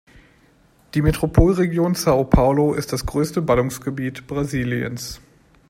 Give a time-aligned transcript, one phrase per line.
[0.95, 5.21] Die Metropolregion São Paulo ist das größte Ballungsgebiet Brasiliens.